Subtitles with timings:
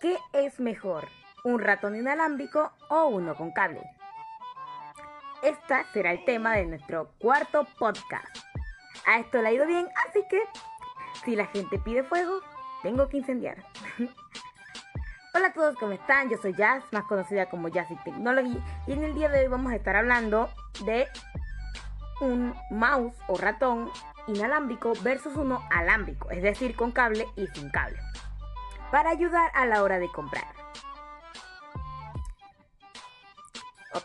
[0.00, 1.08] ¿Qué es mejor,
[1.44, 3.82] un ratón inalámbrico o uno con cable?
[5.42, 8.36] Este será el tema de nuestro cuarto podcast.
[9.06, 10.40] A esto le ha ido bien, así que
[11.24, 12.40] si la gente pide fuego,
[12.82, 13.64] tengo que incendiar.
[15.34, 16.28] Hola a todos, ¿cómo están?
[16.30, 19.72] Yo soy Jazz, más conocida como Jazzy Technology, y en el día de hoy vamos
[19.72, 20.48] a estar hablando
[20.84, 21.06] de
[22.20, 23.90] un mouse o ratón
[24.26, 27.98] inalámbrico versus uno alámbrico, es decir, con cable y sin cable,
[28.90, 30.46] para ayudar a la hora de comprar.
[33.94, 34.04] Ok,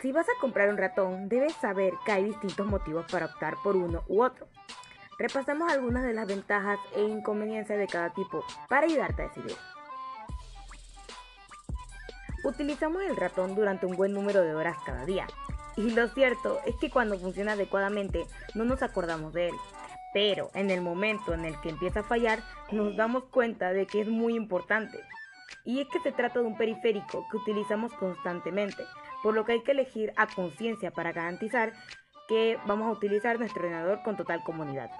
[0.00, 3.76] si vas a comprar un ratón, debes saber que hay distintos motivos para optar por
[3.76, 4.46] uno u otro.
[5.18, 9.56] Repasamos algunas de las ventajas e inconveniencias de cada tipo para ayudarte a decidir.
[12.44, 15.28] Utilizamos el ratón durante un buen número de horas cada día,
[15.76, 19.54] y lo cierto es que cuando funciona adecuadamente no nos acordamos de él.
[20.12, 22.40] Pero en el momento en el que empieza a fallar
[22.70, 24.98] nos damos cuenta de que es muy importante.
[25.64, 28.84] Y es que se trata de un periférico que utilizamos constantemente,
[29.22, 31.72] por lo que hay que elegir a conciencia para garantizar
[32.28, 34.90] que vamos a utilizar nuestro ordenador con total comunidad.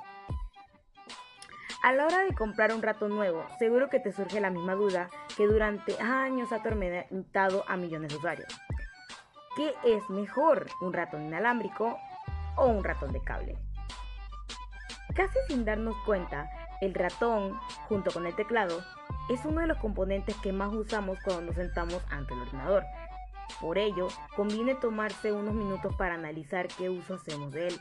[1.83, 5.11] A la hora de comprar un ratón nuevo, seguro que te surge la misma duda
[5.37, 8.61] que durante años ha atormentado a millones de usuarios.
[9.57, 11.99] ¿Qué es mejor, un ratón inalámbrico
[12.57, 13.59] o un ratón de cable?
[15.15, 16.49] Casi sin darnos cuenta,
[16.81, 18.83] el ratón, junto con el teclado,
[19.29, 22.85] es uno de los componentes que más usamos cuando nos sentamos ante el ordenador.
[23.61, 27.81] Por ello, conviene tomarse unos minutos para analizar qué uso hacemos de él.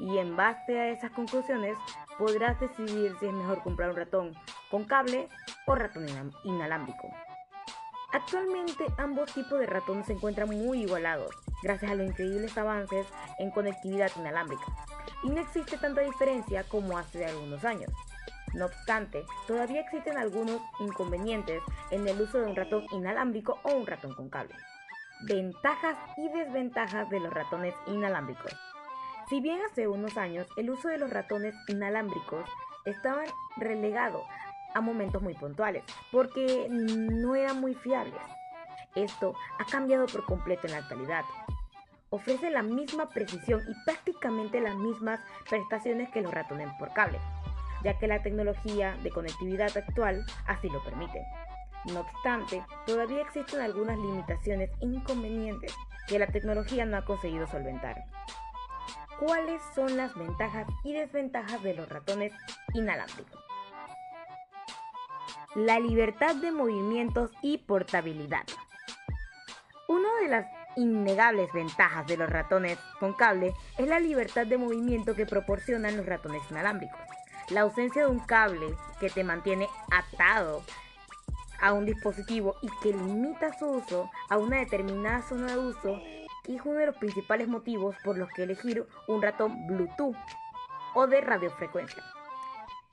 [0.00, 1.76] Y en base a esas conclusiones,
[2.18, 4.34] podrás decidir si es mejor comprar un ratón
[4.70, 5.28] con cable
[5.66, 6.06] o ratón
[6.42, 7.10] inalámbrico.
[8.12, 11.30] Actualmente ambos tipos de ratones se encuentran muy igualados,
[11.62, 13.06] gracias a los increíbles avances
[13.38, 14.64] en conectividad inalámbrica,
[15.22, 17.90] y no existe tanta diferencia como hace algunos años.
[18.54, 23.86] No obstante, todavía existen algunos inconvenientes en el uso de un ratón inalámbrico o un
[23.86, 24.54] ratón con cable.
[25.22, 28.52] Ventajas y desventajas de los ratones inalámbricos.
[29.28, 32.48] Si bien hace unos años el uso de los ratones inalámbricos
[32.84, 33.22] estaba
[33.56, 34.24] relegado
[34.74, 38.20] a momentos muy puntuales, porque no eran muy fiables.
[38.94, 41.24] Esto ha cambiado por completo en la actualidad.
[42.10, 47.18] Ofrece la misma precisión y prácticamente las mismas prestaciones que los ratones por cable,
[47.84, 51.24] ya que la tecnología de conectividad actual así lo permite.
[51.92, 55.72] No obstante, todavía existen algunas limitaciones e inconvenientes
[56.08, 58.04] que la tecnología no ha conseguido solventar.
[59.18, 62.32] ¿Cuáles son las ventajas y desventajas de los ratones
[62.74, 63.40] inalámbricos?
[65.56, 68.44] la libertad de movimientos y portabilidad.
[69.88, 75.14] Una de las innegables ventajas de los ratones con cable es la libertad de movimiento
[75.14, 77.00] que proporcionan los ratones inalámbricos.
[77.50, 80.62] La ausencia de un cable que te mantiene atado
[81.60, 86.00] a un dispositivo y que limita su uso a una determinada zona de uso
[86.46, 90.16] es uno de los principales motivos por los que elegir un ratón Bluetooth
[90.94, 92.02] o de radiofrecuencia.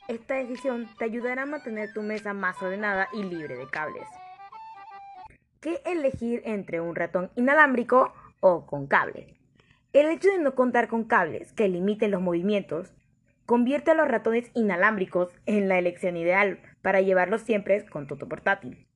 [0.07, 4.07] Esta decisión te ayudará a mantener tu mesa más ordenada y libre de cables.
[5.59, 9.35] ¿Qué elegir entre un ratón inalámbrico o con cable?
[9.91, 12.93] El hecho de no contar con cables que limiten los movimientos
[13.47, 18.87] convierte a los ratones inalámbricos en la elección ideal para llevarlos siempre con tu portátil.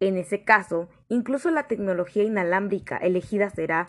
[0.00, 3.88] En ese caso, incluso la tecnología inalámbrica elegida será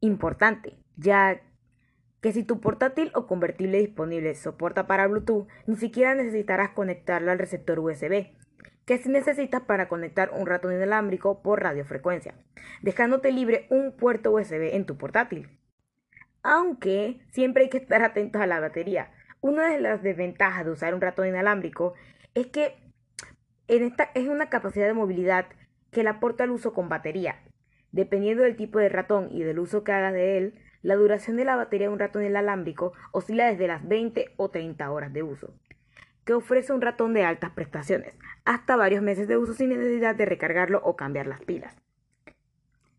[0.00, 1.40] importante, ya
[2.20, 7.38] que si tu portátil o convertible disponible soporta para Bluetooth, ni siquiera necesitarás conectarlo al
[7.38, 8.28] receptor USB,
[8.86, 12.34] que si necesitas para conectar un ratón inalámbrico por radiofrecuencia,
[12.82, 15.48] dejándote libre un puerto USB en tu portátil.
[16.42, 19.10] Aunque siempre hay que estar atentos a la batería.
[19.40, 21.94] Una de las desventajas de usar un ratón inalámbrico
[22.34, 22.74] es que
[23.66, 25.46] en esta es una capacidad de movilidad
[25.90, 27.42] que le aporta al uso con batería.
[27.92, 31.46] Dependiendo del tipo de ratón y del uso que hagas de él, la duración de
[31.46, 35.54] la batería de un ratón inalámbrico oscila desde las 20 o 30 horas de uso,
[36.24, 40.26] que ofrece un ratón de altas prestaciones, hasta varios meses de uso sin necesidad de
[40.26, 41.76] recargarlo o cambiar las pilas.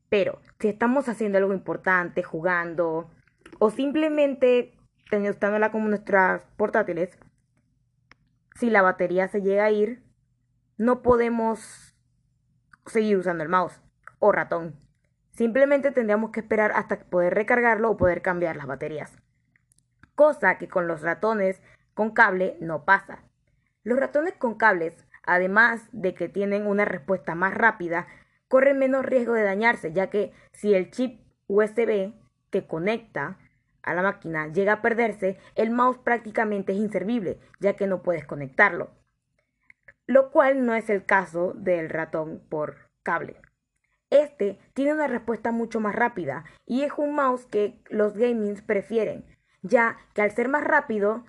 [0.10, 3.10] Pero, si estamos haciendo algo importante, jugando,
[3.60, 4.74] o simplemente
[5.10, 7.18] teniéndola como nuestras portátiles,
[8.56, 10.04] si la batería se llega a ir,
[10.78, 11.96] no podemos
[12.86, 13.82] seguir usando el mouse
[14.20, 14.76] o ratón.
[15.32, 19.18] Simplemente tendríamos que esperar hasta poder recargarlo o poder cambiar las baterías.
[20.16, 21.62] Cosa que con los ratones
[21.96, 23.24] con cable no pasa.
[23.84, 24.94] Los ratones con cables,
[25.24, 28.06] además de que tienen una respuesta más rápida,
[28.48, 32.14] corren menos riesgo de dañarse, ya que si el chip USB
[32.52, 33.40] que conecta
[33.82, 38.26] a la máquina llega a perderse, el mouse prácticamente es inservible, ya que no puedes
[38.26, 38.92] conectarlo.
[40.06, 43.38] Lo cual no es el caso del ratón por cable.
[44.10, 49.26] Este tiene una respuesta mucho más rápida y es un mouse que los gamings prefieren,
[49.62, 51.26] ya que al ser más rápido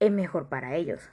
[0.00, 1.12] es mejor para ellos.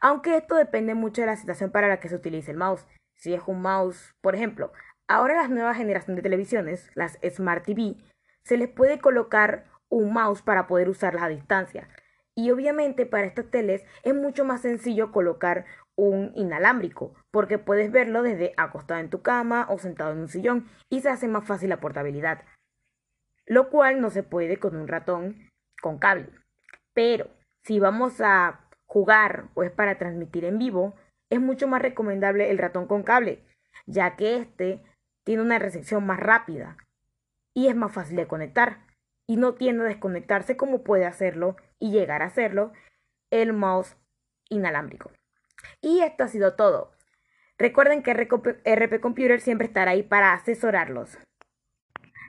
[0.00, 2.86] Aunque esto depende mucho de la situación para la que se utilice el mouse.
[3.16, 4.72] Si es un mouse, por ejemplo,
[5.08, 7.96] ahora las nuevas generaciones de televisiones, las Smart TV,
[8.44, 11.88] se les puede colocar un mouse para poder usarlas a distancia.
[12.36, 15.66] Y obviamente para estas teles es mucho más sencillo colocar
[15.96, 20.68] un inalámbrico, porque puedes verlo desde acostado en tu cama o sentado en un sillón
[20.90, 22.42] y se hace más fácil la portabilidad.
[23.46, 25.48] Lo cual no se puede con un ratón
[25.80, 26.30] con cable.
[26.94, 27.28] Pero
[27.62, 30.94] si vamos a jugar o es para transmitir en vivo,
[31.30, 33.44] es mucho más recomendable el ratón con cable,
[33.86, 34.80] ya que este
[35.24, 36.76] tiene una recepción más rápida
[37.54, 38.86] y es más fácil de conectar
[39.26, 42.72] y no tiende a desconectarse como puede hacerlo y llegar a hacerlo
[43.30, 43.96] el mouse
[44.48, 45.10] inalámbrico.
[45.80, 46.92] Y esto ha sido todo.
[47.58, 51.18] Recuerden que RP Computer siempre estará ahí para asesorarlos.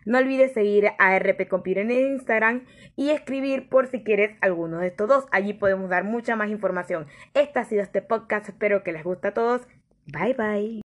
[0.06, 2.66] No olvides seguir a RP Computer en Instagram
[2.96, 5.25] y escribir por si quieres alguno de estos dos.
[5.31, 7.07] Allí podemos dar mucha más información.
[7.34, 8.48] Este ha sido este podcast.
[8.48, 9.68] Espero que les guste a todos.
[10.07, 10.85] Bye bye.